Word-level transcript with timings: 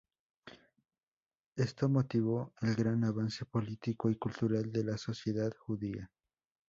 Esto 1.57 1.87
motivó 1.87 2.55
el 2.61 2.73
gran 2.73 3.03
avance 3.03 3.45
político 3.45 4.09
y 4.09 4.15
cultural 4.15 4.71
de 4.71 4.83
la 4.83 4.97
sociedad 4.97 5.51
judía. 5.59 6.09